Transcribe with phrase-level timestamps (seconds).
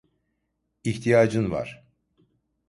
[0.83, 1.83] İhtiyacın var.